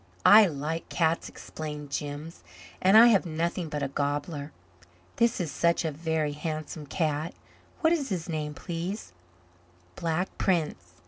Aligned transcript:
"I 0.25 0.47
like 0.47 0.89
cats," 0.89 1.29
explained 1.29 1.91
Jims, 1.91 2.41
"and 2.81 2.97
I 2.97 3.09
have 3.09 3.23
nothing 3.23 3.69
but 3.69 3.83
a 3.83 3.87
gobbler. 3.87 4.51
This 5.17 5.39
is 5.39 5.51
such 5.51 5.85
a 5.85 5.91
Very 5.91 6.31
Handsome 6.31 6.87
Cat. 6.87 7.35
What 7.81 7.93
is 7.93 8.09
his 8.09 8.27
name, 8.27 8.55
please?" 8.55 9.13
"Black 9.95 10.35
Prince. 10.39 10.93